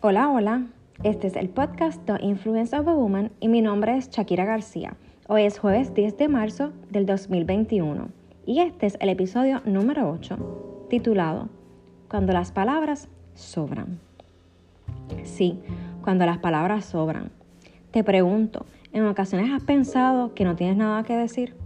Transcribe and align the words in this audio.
Hola, 0.00 0.30
hola. 0.30 0.62
Este 1.02 1.26
es 1.26 1.34
el 1.34 1.48
podcast 1.48 2.00
The 2.04 2.24
Influence 2.24 2.78
of 2.78 2.86
a 2.86 2.94
Woman 2.94 3.32
y 3.40 3.48
mi 3.48 3.62
nombre 3.62 3.96
es 3.96 4.08
Shakira 4.08 4.44
García. 4.44 4.94
Hoy 5.26 5.42
es 5.42 5.58
jueves 5.58 5.92
10 5.92 6.16
de 6.16 6.28
marzo 6.28 6.70
del 6.88 7.04
2021 7.04 8.06
y 8.46 8.60
este 8.60 8.86
es 8.86 8.96
el 9.00 9.08
episodio 9.08 9.60
número 9.64 10.08
8, 10.08 10.86
titulado 10.88 11.48
Cuando 12.08 12.32
las 12.32 12.52
palabras 12.52 13.08
sobran. 13.34 13.98
Sí, 15.24 15.58
cuando 16.04 16.26
las 16.26 16.38
palabras 16.38 16.84
sobran. 16.84 17.32
Te 17.90 18.04
pregunto, 18.04 18.66
¿en 18.92 19.04
ocasiones 19.04 19.50
has 19.50 19.64
pensado 19.64 20.32
que 20.32 20.44
no 20.44 20.54
tienes 20.54 20.76
nada 20.76 21.02
que 21.02 21.16
decir? 21.16 21.56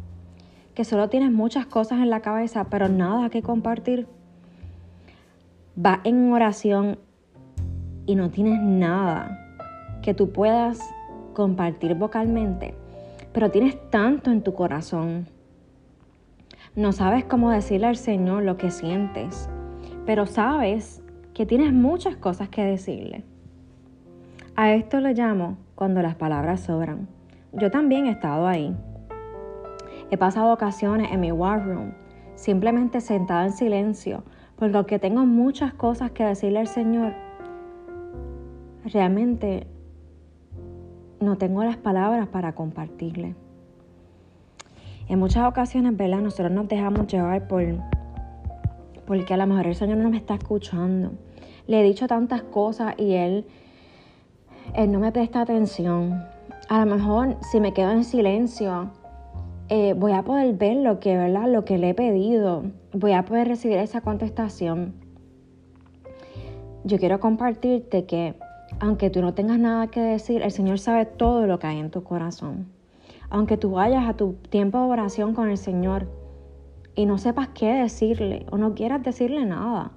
¿Que 0.74 0.84
solo 0.84 1.10
tienes 1.10 1.33
muchas 1.33 1.66
cosas 1.66 2.01
en 2.01 2.09
la 2.09 2.20
cabeza 2.20 2.64
pero 2.70 2.88
nada 2.88 3.28
que 3.28 3.42
compartir? 3.42 4.06
Va 5.77 6.01
en 6.05 6.33
oración 6.33 6.96
y 8.06 8.15
no 8.15 8.30
tienes 8.30 8.61
nada 8.61 9.38
que 10.02 10.15
tú 10.15 10.30
puedas 10.30 10.80
compartir 11.34 11.95
vocalmente, 11.95 12.74
pero 13.33 13.51
tienes 13.51 13.79
tanto 13.91 14.30
en 14.30 14.43
tu 14.43 14.55
corazón. 14.55 15.27
No 16.74 16.93
sabes 16.93 17.24
cómo 17.24 17.51
decirle 17.51 17.87
al 17.87 17.96
Señor 17.96 18.43
lo 18.43 18.57
que 18.57 18.70
sientes, 18.70 19.48
pero 20.07 20.27
sabes 20.27 21.02
que 21.34 21.46
tienes 21.46 21.73
muchas 21.73 22.16
cosas 22.16 22.48
que 22.48 22.65
decirle. 22.65 23.24
A 24.57 24.73
esto 24.73 25.01
le 25.01 25.15
llamo 25.15 25.57
cuando 25.74 26.02
las 26.02 26.15
palabras 26.15 26.60
sobran. 26.60 27.09
Yo 27.52 27.71
también 27.71 28.07
he 28.07 28.10
estado 28.10 28.46
ahí. 28.46 28.74
He 30.10 30.19
pasado 30.19 30.52
ocasiones 30.52 31.10
en 31.10 31.21
mi 31.21 31.32
war 31.32 31.65
room, 31.65 31.93
simplemente 32.34 33.01
sentada 33.01 33.46
en 33.46 33.52
silencio, 33.52 34.24
porque 34.57 34.98
tengo 34.98 35.24
muchas 35.24 35.73
cosas 35.73 36.10
que 36.10 36.24
decirle 36.24 36.60
al 36.60 36.69
Señor, 36.69 37.15
realmente 38.85 39.66
no 41.21 41.37
tengo 41.38 41.63
las 41.65 41.77
palabras 41.77 42.29
para 42.29 42.55
compartirle. 42.55 43.35
En 45.09 45.19
muchas 45.19 45.49
ocasiones, 45.49 45.97
¿verdad? 45.97 46.21
Nosotros 46.21 46.51
nos 46.51 46.69
dejamos 46.69 47.07
llevar 47.07 47.47
por 47.47 47.63
porque 49.07 49.35
a 49.35 49.37
lo 49.37 49.47
mejor 49.47 49.66
el 49.66 49.75
Señor 49.75 49.99
no 49.99 50.10
me 50.10 50.16
está 50.16 50.35
escuchando. 50.35 51.13
Le 51.66 51.80
he 51.80 51.83
dicho 51.83 52.07
tantas 52.07 52.43
cosas 52.43 52.95
y 52.97 53.15
Él, 53.15 53.47
él 54.75 54.91
no 54.91 55.01
me 55.01 55.13
presta 55.13 55.43
atención. 55.43 56.25
A 56.69 56.85
lo 56.85 56.95
mejor 56.95 57.37
si 57.51 57.60
me 57.60 57.73
quedo 57.73 57.91
en 57.91 58.05
silencio, 58.05 58.91
eh, 59.69 59.95
voy 59.95 60.13
a 60.13 60.23
poder 60.23 60.55
ver 60.55 60.77
lo 60.77 61.01
que, 61.01 61.16
¿verdad? 61.16 61.49
Lo 61.49 61.65
que 61.65 61.79
le 61.79 61.91
he 61.91 61.95
pedido. 61.95 62.65
Voy 62.93 63.13
a 63.13 63.25
poder 63.25 63.49
recibir 63.49 63.79
esa 63.79 64.00
contestación. 64.00 64.94
Yo 66.84 66.99
quiero 66.99 67.21
compartirte 67.21 68.06
que 68.06 68.34
aunque 68.81 69.10
tú 69.10 69.20
no 69.20 69.34
tengas 69.34 69.59
nada 69.59 69.87
que 69.88 70.00
decir, 70.00 70.42
el 70.42 70.50
Señor 70.50 70.78
sabe 70.78 71.06
todo 71.06 71.47
lo 71.47 71.59
que 71.59 71.66
hay 71.66 71.78
en 71.78 71.91
tu 71.91 72.03
corazón. 72.03 72.66
Aunque 73.31 73.56
tú 73.56 73.72
vayas 73.72 74.09
a 74.09 74.14
tu 74.14 74.34
tiempo 74.50 74.78
de 74.78 74.84
oración 74.84 75.34
con 75.34 75.48
el 75.48 75.56
Señor 75.56 76.09
y 76.94 77.06
no 77.06 77.19
sepas 77.19 77.48
qué 77.48 77.72
decirle 77.72 78.44
o 78.50 78.59
no 78.59 78.75
quieras 78.75 79.03
decirle 79.03 79.47
nada, 79.47 79.92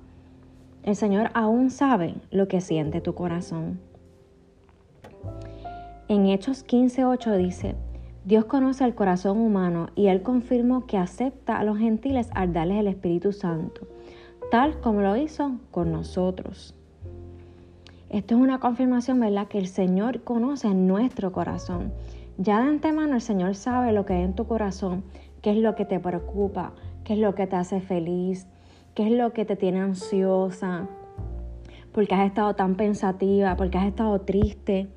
el 0.84 0.96
Señor 0.96 1.32
aún 1.34 1.72
sabe 1.72 2.16
lo 2.30 2.48
que 2.48 2.62
siente 2.62 3.02
tu 3.02 3.16
corazón. 3.16 3.80
En 6.08 6.28
Hechos 6.28 6.64
15:8 6.64 7.36
dice, 7.38 7.76
Dios 8.26 8.46
conoce 8.46 8.84
el 8.86 8.94
corazón 8.94 9.40
humano 9.40 9.88
y 9.96 10.08
Él 10.08 10.22
confirmó 10.22 10.86
que 10.86 10.98
acepta 10.98 11.58
a 11.58 11.64
los 11.64 11.80
gentiles 11.80 12.30
al 12.36 12.54
darles 12.54 12.78
el 12.80 12.88
Espíritu 12.88 13.32
Santo, 13.32 13.88
tal 14.52 14.80
como 14.80 15.02
lo 15.02 15.18
hizo 15.18 15.60
con 15.72 15.92
nosotros. 15.92 16.75
Esto 18.16 18.36
es 18.36 18.40
una 18.40 18.62
confirmación, 18.62 19.20
¿verdad? 19.20 19.50
Que 19.50 19.58
el 19.58 19.68
Señor 19.68 20.24
conoce 20.24 20.74
nuestro 20.74 21.34
corazón. 21.34 21.92
Ya 22.38 22.62
de 22.62 22.70
antemano 22.70 23.16
el 23.16 23.22
Señor 23.22 23.56
sabe 23.56 23.92
lo 23.92 24.06
que 24.06 24.14
hay 24.14 24.22
en 24.24 24.36
tu 24.36 24.48
corazón, 24.48 25.04
qué 25.42 25.52
es 25.52 25.58
lo 25.58 25.76
que 25.76 25.84
te 25.84 26.00
preocupa, 26.00 26.72
qué 27.04 27.16
es 27.16 27.20
lo 27.20 27.36
que 27.36 27.46
te 27.46 27.58
hace 27.58 27.82
feliz, 27.82 28.48
qué 28.94 29.08
es 29.08 29.12
lo 29.12 29.34
que 29.34 29.44
te 29.44 29.58
tiene 29.58 29.82
ansiosa, 29.82 30.88
porque 31.92 32.16
has 32.16 32.26
estado 32.26 32.56
tan 32.56 32.76
pensativa, 32.76 33.58
porque 33.58 33.78
has 33.78 33.88
estado 33.88 34.22
triste. 34.22 34.88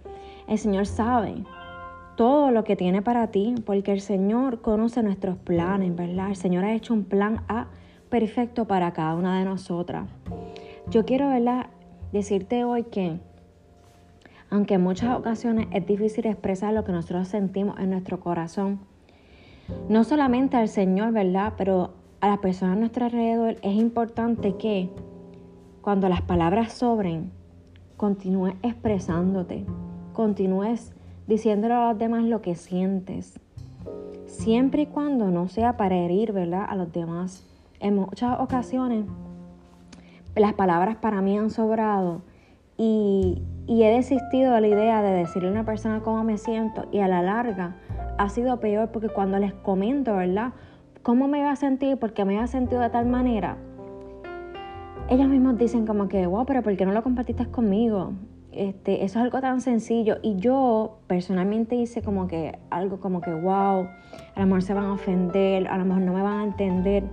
El 0.46 0.58
Señor 0.58 0.86
sabe 0.86 1.42
todo 2.16 2.52
lo 2.52 2.62
que 2.62 2.76
tiene 2.76 3.02
para 3.02 3.32
ti, 3.32 3.56
porque 3.66 3.90
el 3.90 4.00
Señor 4.00 4.60
conoce 4.60 5.02
nuestros 5.02 5.36
planes, 5.38 5.92
¿verdad? 5.96 6.28
El 6.28 6.36
Señor 6.36 6.64
ha 6.64 6.72
hecho 6.72 6.94
un 6.94 7.02
plan 7.02 7.42
A 7.48 7.66
perfecto 8.10 8.66
para 8.66 8.92
cada 8.92 9.16
una 9.16 9.40
de 9.40 9.44
nosotras. 9.44 10.08
Yo 10.88 11.04
quiero, 11.04 11.28
¿verdad? 11.28 11.66
Decirte 12.12 12.64
hoy 12.64 12.84
que, 12.84 13.18
aunque 14.50 14.74
en 14.74 14.82
muchas 14.82 15.16
ocasiones 15.16 15.66
es 15.72 15.86
difícil 15.86 16.26
expresar 16.26 16.72
lo 16.72 16.84
que 16.84 16.92
nosotros 16.92 17.28
sentimos 17.28 17.78
en 17.78 17.90
nuestro 17.90 18.20
corazón, 18.20 18.80
no 19.88 20.04
solamente 20.04 20.56
al 20.56 20.68
Señor, 20.68 21.12
¿verdad? 21.12 21.54
Pero 21.56 21.92
a 22.20 22.28
las 22.28 22.38
personas 22.38 22.76
a 22.76 22.80
nuestro 22.80 23.04
alrededor 23.04 23.56
es 23.62 23.74
importante 23.76 24.56
que 24.56 24.90
cuando 25.82 26.08
las 26.08 26.22
palabras 26.22 26.72
sobren, 26.72 27.30
continúes 27.96 28.54
expresándote, 28.62 29.64
continúes 30.12 30.92
diciéndole 31.26 31.74
a 31.74 31.90
los 31.90 31.98
demás 31.98 32.24
lo 32.24 32.40
que 32.40 32.54
sientes, 32.54 33.38
siempre 34.26 34.82
y 34.82 34.86
cuando 34.86 35.30
no 35.30 35.48
sea 35.48 35.76
para 35.76 35.96
herir, 35.96 36.32
¿verdad? 36.32 36.64
A 36.68 36.74
los 36.74 36.92
demás. 36.92 37.44
En 37.80 37.96
muchas 37.96 38.40
ocasiones 38.40 39.04
las 40.34 40.54
palabras 40.54 40.96
para 40.96 41.20
mí 41.20 41.36
han 41.36 41.50
sobrado 41.50 42.22
y, 42.76 43.42
he 43.68 43.90
desistido 43.90 44.54
de 44.54 44.60
la 44.60 44.68
idea 44.68 45.02
de 45.02 45.10
decirle 45.10 45.48
a 45.48 45.52
una 45.52 45.64
persona 45.64 46.00
cómo 46.00 46.24
me 46.24 46.38
siento 46.38 46.86
y 46.90 47.00
a 47.00 47.08
la 47.08 47.22
larga 47.22 47.76
ha 48.16 48.28
sido 48.28 48.60
peor 48.60 48.90
porque 48.90 49.08
cuando 49.08 49.38
les 49.38 49.52
comento, 49.52 50.16
¿verdad? 50.16 50.52
¿Cómo 51.02 51.28
me 51.28 51.40
iba 51.40 51.50
a 51.50 51.56
sentir? 51.56 51.98
Porque 51.98 52.24
me 52.24 52.34
iba 52.34 52.42
a 52.42 52.46
sentido 52.46 52.80
de 52.80 52.90
tal 52.90 53.06
manera. 53.06 53.56
Ellos 55.10 55.28
mismos 55.28 55.58
dicen 55.58 55.86
como 55.86 56.08
que, 56.08 56.26
wow, 56.26 56.44
pero 56.46 56.62
¿por 56.62 56.76
qué 56.76 56.86
no 56.86 56.92
lo 56.92 57.02
compartiste 57.02 57.46
conmigo? 57.46 58.12
Este, 58.52 59.04
eso 59.04 59.18
es 59.18 59.24
algo 59.24 59.40
tan 59.40 59.60
sencillo. 59.60 60.16
Y 60.22 60.36
yo 60.36 60.98
personalmente 61.06 61.76
hice 61.76 62.02
como 62.02 62.26
que 62.26 62.58
algo 62.70 63.00
como 63.00 63.20
que, 63.20 63.32
wow, 63.32 63.86
a 64.34 64.40
lo 64.40 64.46
mejor 64.46 64.62
se 64.62 64.74
van 64.74 64.86
a 64.86 64.92
ofender, 64.92 65.68
a 65.68 65.78
lo 65.78 65.84
mejor 65.84 66.02
no 66.02 66.12
me 66.12 66.22
van 66.22 66.40
a 66.40 66.44
entender. 66.44 67.04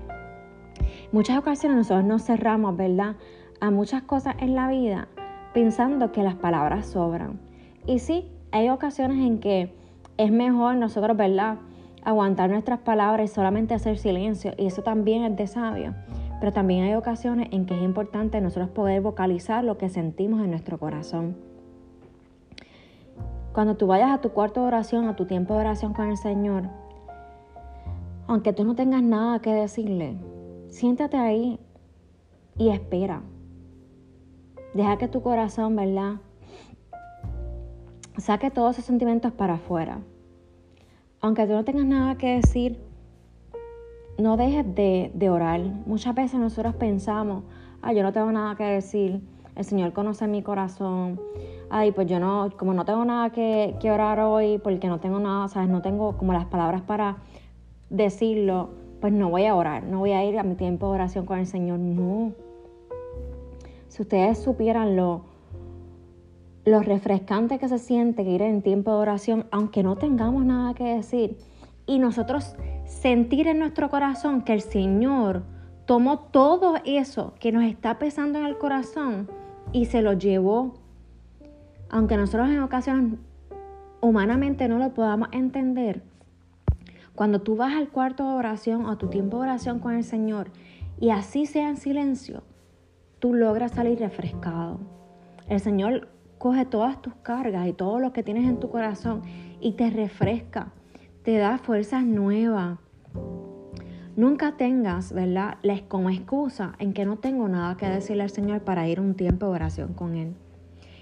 Muchas 1.11 1.37
ocasiones 1.37 1.77
nosotros 1.77 2.05
nos 2.05 2.23
cerramos, 2.23 2.75
¿verdad? 2.75 3.15
A 3.61 3.71
muchas 3.71 4.03
cosas 4.03 4.35
en 4.39 4.55
la 4.55 4.69
vida 4.69 5.07
pensando 5.53 6.11
que 6.11 6.23
las 6.23 6.35
palabras 6.35 6.87
sobran. 6.87 7.39
Y 7.85 7.99
sí, 7.99 8.27
hay 8.51 8.69
ocasiones 8.69 9.19
en 9.19 9.39
que 9.39 9.73
es 10.17 10.31
mejor 10.31 10.75
nosotros, 10.75 11.15
¿verdad? 11.15 11.57
Aguantar 12.03 12.49
nuestras 12.49 12.79
palabras 12.79 13.31
y 13.31 13.33
solamente 13.33 13.73
hacer 13.73 13.97
silencio. 13.97 14.53
Y 14.57 14.65
eso 14.65 14.81
también 14.81 15.23
es 15.23 15.35
de 15.37 15.47
sabio. 15.47 15.93
Pero 16.39 16.51
también 16.51 16.83
hay 16.83 16.95
ocasiones 16.95 17.47
en 17.51 17.65
que 17.65 17.75
es 17.75 17.81
importante 17.81 18.41
nosotros 18.41 18.69
poder 18.69 19.01
vocalizar 19.01 19.63
lo 19.63 19.77
que 19.77 19.89
sentimos 19.89 20.43
en 20.43 20.49
nuestro 20.49 20.77
corazón. 20.77 21.37
Cuando 23.53 23.77
tú 23.77 23.87
vayas 23.87 24.11
a 24.11 24.19
tu 24.19 24.31
cuarto 24.31 24.61
de 24.61 24.67
oración, 24.67 25.07
a 25.07 25.15
tu 25.15 25.25
tiempo 25.25 25.53
de 25.53 25.61
oración 25.61 25.93
con 25.93 26.09
el 26.09 26.17
Señor, 26.17 26.63
aunque 28.27 28.51
tú 28.51 28.65
no 28.65 28.75
tengas 28.75 29.01
nada 29.01 29.39
que 29.39 29.53
decirle, 29.53 30.17
Siéntate 30.69 31.17
ahí 31.17 31.59
y 32.57 32.69
espera. 32.69 33.21
Deja 34.73 34.97
que 34.97 35.07
tu 35.07 35.21
corazón, 35.21 35.75
¿verdad? 35.75 36.15
Saque 38.17 38.51
todos 38.51 38.75
esos 38.75 38.85
sentimientos 38.85 39.31
para 39.31 39.55
afuera. 39.55 39.99
Aunque 41.21 41.45
tú 41.47 41.53
no 41.53 41.63
tengas 41.63 41.85
nada 41.85 42.15
que 42.17 42.35
decir, 42.35 42.79
no 44.17 44.37
dejes 44.37 44.65
de, 44.75 45.29
orar. 45.29 45.61
Muchas 45.85 46.13
veces 46.15 46.39
nosotros 46.39 46.75
pensamos, 46.75 47.43
ay, 47.81 47.95
yo 47.95 48.03
no 48.03 48.13
tengo 48.13 48.31
nada 48.31 48.55
que 48.55 48.63
decir, 48.63 49.21
el 49.55 49.65
Señor 49.65 49.93
conoce 49.93 50.27
mi 50.27 50.43
corazón, 50.43 51.19
ay, 51.69 51.91
pues 51.91 52.07
yo 52.07 52.19
no, 52.19 52.49
como 52.57 52.73
no 52.73 52.85
tengo 52.85 53.03
nada 53.05 53.31
que, 53.31 53.75
que 53.79 53.91
orar 53.91 54.19
hoy, 54.19 54.57
porque 54.59 54.87
no 54.87 54.99
tengo 54.99 55.19
nada, 55.19 55.47
¿sabes? 55.47 55.69
No 55.69 55.81
tengo 55.81 56.17
como 56.17 56.33
las 56.33 56.45
palabras 56.45 56.81
para 56.81 57.17
decirlo 57.89 58.84
pues 59.05 59.13
no 59.13 59.29
voy 59.29 59.45
a 59.45 59.53
orar, 59.53 59.83
no 59.83 59.99
voy 59.99 60.13
a 60.13 60.25
ir 60.25 60.39
a 60.39 60.41
mi 60.41 60.55
tiempo 60.55 60.87
de 60.87 60.93
oración 60.93 61.27
con 61.27 61.37
el 61.37 61.45
Señor. 61.45 61.77
No. 61.77 62.33
Si 63.87 64.01
ustedes 64.01 64.39
supieran 64.39 64.95
lo, 64.95 65.25
lo 66.65 66.81
refrescante 66.81 67.59
que 67.59 67.69
se 67.69 67.77
siente 67.77 68.23
ir 68.23 68.41
en 68.41 68.63
tiempo 68.63 68.89
de 68.89 68.97
oración, 68.97 69.45
aunque 69.51 69.83
no 69.83 69.95
tengamos 69.95 70.43
nada 70.43 70.73
que 70.73 70.95
decir, 70.95 71.37
y 71.85 71.99
nosotros 71.99 72.55
sentir 72.85 73.45
en 73.45 73.59
nuestro 73.59 73.91
corazón 73.91 74.41
que 74.41 74.53
el 74.53 74.61
Señor 74.61 75.43
tomó 75.85 76.17
todo 76.17 76.77
eso 76.83 77.35
que 77.39 77.51
nos 77.51 77.65
está 77.65 77.99
pesando 77.99 78.39
en 78.39 78.45
el 78.45 78.57
corazón 78.57 79.29
y 79.71 79.85
se 79.85 80.01
lo 80.01 80.13
llevó, 80.13 80.73
aunque 81.91 82.17
nosotros 82.17 82.49
en 82.49 82.59
ocasiones 82.61 83.19
humanamente 84.01 84.67
no 84.67 84.79
lo 84.79 84.95
podamos 84.95 85.29
entender, 85.31 86.01
cuando 87.15 87.41
tú 87.41 87.55
vas 87.55 87.73
al 87.73 87.89
cuarto 87.89 88.27
de 88.27 88.35
oración 88.35 88.85
o 88.85 88.97
tu 88.97 89.07
tiempo 89.07 89.37
de 89.37 89.43
oración 89.43 89.79
con 89.79 89.93
el 89.93 90.03
Señor 90.03 90.51
y 90.99 91.09
así 91.09 91.45
sea 91.45 91.69
en 91.69 91.77
silencio, 91.77 92.43
tú 93.19 93.33
logras 93.33 93.71
salir 93.71 93.99
refrescado. 93.99 94.79
El 95.47 95.61
Señor 95.61 96.09
coge 96.37 96.65
todas 96.65 97.01
tus 97.01 97.15
cargas 97.15 97.67
y 97.67 97.73
todo 97.73 97.99
lo 97.99 98.11
que 98.11 98.21
tienes 98.21 98.45
en 98.45 98.59
tu 98.59 98.69
corazón 98.69 99.21
y 99.61 99.73
te 99.73 99.89
refresca, 99.89 100.73
te 101.23 101.37
da 101.37 101.57
fuerzas 101.57 102.03
nuevas. 102.03 102.79
Nunca 104.17 104.57
tengas, 104.57 105.11
¿verdad?, 105.11 105.57
como 105.87 106.09
excusa 106.09 106.73
en 106.79 106.93
que 106.93 107.05
no 107.05 107.17
tengo 107.17 107.47
nada 107.47 107.75
que 107.77 107.87
decirle 107.87 108.23
al 108.23 108.29
Señor 108.29 108.61
para 108.61 108.87
ir 108.87 108.99
un 108.99 109.15
tiempo 109.15 109.45
de 109.45 109.51
oración 109.53 109.93
con 109.93 110.15
Él. 110.15 110.35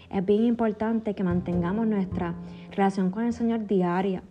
Es 0.09 0.23
bien 0.25 0.43
importante 0.43 1.15
que 1.15 1.23
mantengamos 1.23 1.87
nuestra 1.87 2.35
relación 2.71 3.09
con 3.09 3.23
el 3.23 3.33
Señor 3.33 3.65
diaria, 3.65 4.23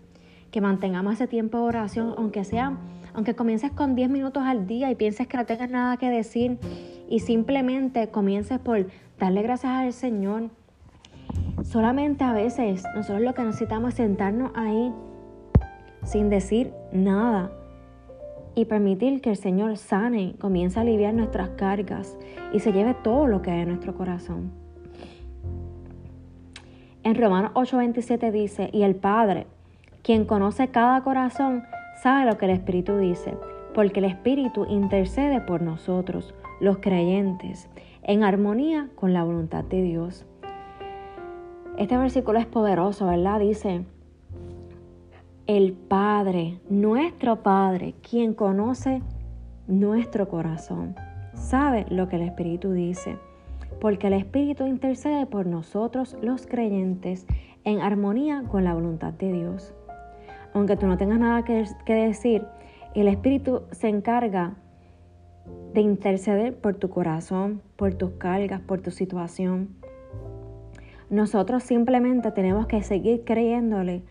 que 0.53 0.61
mantengamos 0.61 1.15
ese 1.15 1.27
tiempo 1.27 1.57
de 1.59 1.65
oración, 1.65 2.15
aunque 2.17 2.45
sea, 2.45 2.77
aunque 3.15 3.35
comiences 3.35 3.73
con 3.73 3.97
10 3.97 4.11
minutos 4.11 4.45
al 4.45 4.67
día 4.67 4.91
y 4.91 4.95
pienses 4.95 5.27
que 5.27 5.39
no 5.39 5.47
tengas 5.47 5.71
nada 5.71 5.97
que 5.97 6.11
decir 6.11 6.59
y 7.09 7.21
simplemente 7.21 8.09
comiences 8.11 8.59
por 8.59 8.87
darle 9.19 9.43
gracias 9.43 9.73
al 9.73 9.93
Señor. 9.93 10.51
Solamente 11.65 12.23
a 12.23 12.33
veces 12.33 12.85
nosotros 12.95 13.23
lo 13.23 13.35
que 13.35 13.43
necesitamos 13.43 13.91
es 13.91 13.95
sentarnos 13.97 14.53
ahí 14.55 14.93
sin 16.05 16.29
decir 16.29 16.73
nada 16.93 17.51
y 18.55 18.67
permitir 18.67 19.23
que 19.23 19.31
el 19.31 19.37
Señor 19.37 19.79
sane, 19.79 20.35
comience 20.39 20.79
a 20.79 20.83
aliviar 20.83 21.15
nuestras 21.15 21.49
cargas 21.51 22.19
y 22.53 22.61
se 22.61 22.73
lleve 22.73 22.95
todo 23.03 23.27
lo 23.27 23.41
que 23.41 23.51
hay 23.51 23.61
en 23.61 23.69
nuestro 23.69 23.95
corazón. 23.95 24.53
En 27.05 27.15
Romanos 27.15 27.53
8:27 27.55 28.31
dice, 28.31 28.69
y 28.71 28.83
el 28.83 28.97
Padre, 28.97 29.47
quien 30.03 30.25
conoce 30.25 30.69
cada 30.69 31.03
corazón, 31.03 31.65
sabe 32.03 32.27
lo 32.27 32.39
que 32.39 32.47
el 32.47 32.53
Espíritu 32.53 32.97
dice, 32.99 33.37
porque 33.75 34.01
el 34.01 34.07
Espíritu 34.07 34.67
intercede 34.69 35.41
por 35.41 35.63
nosotros, 35.63 36.35
los 36.61 36.79
creyentes, 36.79 37.69
en 38.03 38.25
armonía 38.25 38.89
con 38.95 39.13
la 39.13 39.25
voluntad 39.25 39.65
de 39.65 39.83
Dios. 39.83 40.27
Este 41.79 41.97
versículo 41.97 42.39
es 42.39 42.47
poderoso, 42.47 43.07
¿verdad? 43.07 43.41
Dice, 43.41 43.85
el 45.47 45.73
Padre, 45.73 46.61
nuestro 46.69 47.43
Padre, 47.43 47.95
quien 48.09 48.35
conoce 48.35 49.03
nuestro 49.67 50.29
corazón, 50.29 50.95
sabe 51.35 51.87
lo 51.89 52.09
que 52.09 52.17
el 52.17 52.23
Espíritu 52.23 52.73
dice, 52.73 53.19
porque 53.81 54.09
el 54.09 54.13
Espíritu 54.13 54.67
intercede 54.67 55.27
por 55.27 55.47
nosotros 55.47 56.17
los 56.21 56.47
creyentes 56.47 57.27
en 57.65 57.81
armonía 57.81 58.45
con 58.49 58.65
la 58.65 58.75
voluntad 58.75 59.13
de 59.15 59.33
Dios. 59.33 59.75
Aunque 60.55 60.77
tú 60.77 60.87
no 60.87 60.97
tengas 60.97 61.19
nada 61.19 61.45
que, 61.45 61.95
decir, 61.95 62.47
el 62.95 63.09
Espíritu 63.09 63.63
se 63.71 63.89
encarga 63.89 64.55
de 65.73 65.81
interceder 65.81 66.57
por 66.57 66.77
tu 66.77 66.91
corazón, 66.91 67.63
por 67.77 67.95
tus 67.95 68.13
cargas, 68.13 68.61
por 68.61 68.81
tu 68.81 68.91
situación. 68.91 69.71
Nosotros 71.09 71.63
simplemente 71.63 72.31
tenemos 72.31 72.67
que 72.67 72.83
seguir 72.83 73.25
creyéndole 73.25 74.03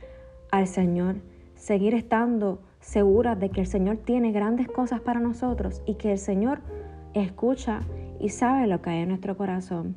al 0.51 0.67
Señor, 0.67 1.15
seguir 1.55 1.93
estando 1.93 2.61
seguras 2.79 3.39
de 3.39 3.49
que 3.49 3.61
el 3.61 3.67
Señor 3.67 3.97
tiene 3.97 4.31
grandes 4.31 4.67
cosas 4.67 5.01
para 5.01 5.19
nosotros 5.19 5.81
y 5.85 5.95
que 5.95 6.11
el 6.11 6.17
Señor 6.17 6.59
escucha 7.13 7.81
y 8.19 8.29
sabe 8.29 8.67
lo 8.67 8.81
que 8.81 8.89
hay 8.89 8.99
en 8.99 9.09
nuestro 9.09 9.37
corazón. 9.37 9.95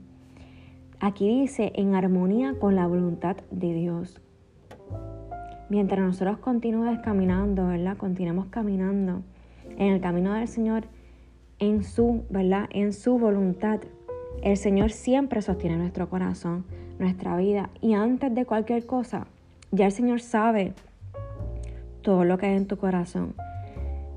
Aquí 1.01 1.29
dice 1.29 1.73
en 1.75 1.95
armonía 1.95 2.55
con 2.59 2.77
la 2.77 2.87
voluntad 2.87 3.37
de 3.51 3.75
Dios. 3.75 4.23
Mientras 5.71 6.01
nosotros 6.01 6.39
continuemos 6.39 6.99
caminando, 7.01 7.69
¿verdad? 7.69 7.97
Continuemos 7.97 8.47
caminando 8.47 9.23
en 9.79 9.93
el 9.93 10.01
camino 10.01 10.35
del 10.35 10.47
Señor, 10.47 10.85
en 11.59 11.83
su, 11.85 12.25
¿verdad? 12.29 12.67
En 12.71 12.93
su 12.93 13.19
voluntad. 13.19 13.81
El 14.43 14.57
Señor 14.57 14.91
siempre 14.91 15.41
sostiene 15.41 15.77
nuestro 15.79 16.11
corazón, 16.11 16.65
nuestra 16.99 17.37
vida. 17.37 17.71
Y 17.81 17.95
antes 17.95 18.35
de 18.35 18.45
cualquier 18.45 18.85
cosa, 18.85 19.27
ya 19.71 19.87
el 19.87 19.93
Señor 19.93 20.21
sabe 20.21 20.75
todo 22.03 22.25
lo 22.25 22.37
que 22.37 22.47
hay 22.47 22.57
en 22.57 22.67
tu 22.67 22.77
corazón. 22.77 23.35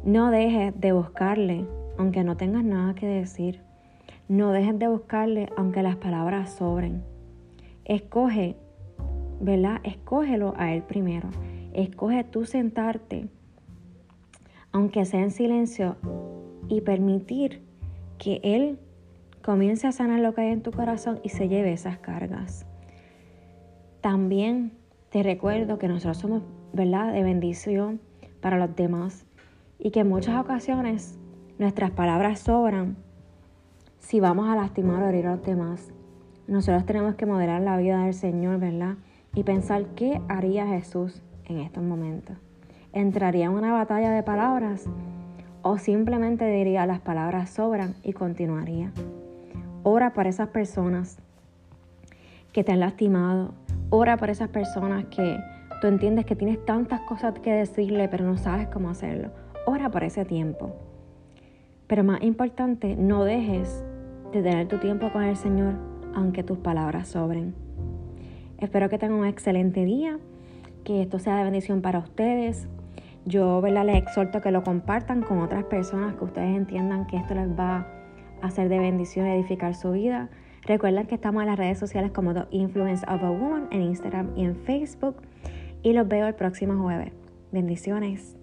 No 0.03 0.31
dejes 0.31 0.79
de 0.79 0.91
buscarle, 0.91 1.65
aunque 1.97 2.23
no 2.23 2.35
tengas 2.37 2.63
nada 2.63 2.93
que 2.93 3.07
decir. 3.07 3.61
No 4.27 4.51
dejes 4.51 4.77
de 4.77 4.89
buscarle, 4.89 5.49
aunque 5.55 5.81
las 5.81 5.95
palabras 5.95 6.53
sobren. 6.53 7.03
Escoge, 7.85 8.57
¿verdad? 9.39 9.79
Escógelo 9.83 10.53
a 10.57 10.73
Él 10.73 10.83
primero. 10.83 11.29
Escoge 11.73 12.23
tú 12.23 12.45
sentarte, 12.45 13.29
aunque 14.71 15.05
sea 15.05 15.21
en 15.21 15.31
silencio, 15.31 15.97
y 16.69 16.81
permitir 16.81 17.61
que 18.17 18.39
Él 18.43 18.79
comience 19.41 19.87
a 19.87 19.91
sanar 19.91 20.19
lo 20.19 20.33
que 20.33 20.41
hay 20.41 20.51
en 20.51 20.61
tu 20.61 20.71
corazón 20.71 21.19
y 21.23 21.29
se 21.29 21.47
lleve 21.47 21.71
esas 21.71 21.97
cargas. 21.99 22.65
También 24.01 24.73
te 25.09 25.23
recuerdo 25.23 25.77
que 25.77 25.87
nosotros 25.87 26.17
somos, 26.17 26.43
¿verdad?, 26.73 27.13
de 27.13 27.23
bendición 27.23 28.01
para 28.41 28.57
los 28.57 28.75
demás 28.75 29.25
y 29.79 29.91
que 29.91 30.01
en 30.01 30.09
muchas 30.09 30.39
ocasiones 30.39 31.17
nuestras 31.59 31.91
palabras 31.91 32.39
sobran 32.39 32.97
si 33.99 34.19
vamos 34.19 34.49
a 34.49 34.55
lastimar 34.55 35.01
o 35.03 35.07
herir 35.07 35.27
a 35.27 35.35
los 35.35 35.43
demás. 35.43 35.91
Nosotros 36.47 36.85
tenemos 36.85 37.15
que 37.15 37.25
moderar 37.25 37.61
la 37.61 37.77
vida 37.77 38.03
del 38.03 38.13
Señor, 38.13 38.59
¿verdad? 38.59 38.95
Y 39.37 39.43
pensar 39.43 39.85
qué 39.93 40.19
haría 40.29 40.65
Jesús 40.65 41.21
en 41.45 41.59
estos 41.59 41.83
momentos. 41.83 42.35
¿Entraría 42.91 43.45
en 43.45 43.51
una 43.51 43.71
batalla 43.71 44.09
de 44.09 44.23
palabras 44.23 44.89
o 45.61 45.77
simplemente 45.77 46.47
diría 46.47 46.87
las 46.87 47.01
palabras 47.01 47.51
sobran 47.51 47.93
y 48.01 48.13
continuaría? 48.13 48.91
Ora 49.83 50.11
por 50.13 50.25
esas 50.25 50.47
personas 50.47 51.19
que 52.51 52.63
te 52.63 52.71
han 52.71 52.79
lastimado, 52.79 53.53
Ora 53.91 54.17
por 54.17 54.31
esas 54.31 54.49
personas 54.49 55.05
que 55.05 55.37
tú 55.81 55.87
entiendes 55.87 56.25
que 56.25 56.35
tienes 56.35 56.65
tantas 56.65 57.01
cosas 57.01 57.37
que 57.37 57.53
decirle, 57.53 58.09
pero 58.09 58.25
no 58.25 58.37
sabes 58.37 58.67
cómo 58.69 58.89
hacerlo. 58.89 59.29
Ora 59.67 59.91
por 59.91 60.03
ese 60.03 60.25
tiempo. 60.25 60.75
Pero 61.85 62.03
más 62.03 62.23
importante, 62.23 62.95
no 62.95 63.23
dejes 63.23 63.85
de 64.33 64.41
tener 64.41 64.67
tu 64.67 64.79
tiempo 64.79 65.11
con 65.13 65.21
el 65.21 65.37
Señor, 65.37 65.75
aunque 66.15 66.41
tus 66.41 66.57
palabras 66.57 67.09
sobren. 67.09 67.66
Espero 68.59 68.89
que 68.89 68.97
tengan 68.97 69.19
un 69.19 69.25
excelente 69.25 69.85
día, 69.85 70.17
que 70.83 71.01
esto 71.01 71.19
sea 71.19 71.37
de 71.37 71.43
bendición 71.43 71.81
para 71.81 71.99
ustedes. 71.99 72.67
Yo 73.25 73.61
¿verdad? 73.61 73.85
les 73.85 73.97
exhorto 73.97 74.41
que 74.41 74.51
lo 74.51 74.63
compartan 74.63 75.21
con 75.21 75.39
otras 75.39 75.65
personas, 75.65 76.15
que 76.15 76.23
ustedes 76.23 76.55
entiendan 76.55 77.05
que 77.07 77.17
esto 77.17 77.35
les 77.35 77.49
va 77.49 77.87
a 78.41 78.47
hacer 78.47 78.69
de 78.69 78.79
bendición 78.79 79.27
y 79.27 79.31
edificar 79.31 79.75
su 79.75 79.91
vida. 79.91 80.29
Recuerden 80.63 81.05
que 81.05 81.15
estamos 81.15 81.43
en 81.43 81.49
las 81.49 81.57
redes 81.57 81.77
sociales 81.77 82.11
como 82.11 82.33
The 82.33 82.45
Influence 82.51 83.05
of 83.07 83.23
a 83.23 83.29
Woman 83.29 83.67
en 83.71 83.83
Instagram 83.83 84.31
y 84.35 84.45
en 84.45 84.55
Facebook. 84.55 85.17
Y 85.83 85.93
los 85.93 86.07
veo 86.07 86.27
el 86.27 86.35
próximo 86.35 86.81
jueves. 86.81 87.13
Bendiciones. 87.51 88.37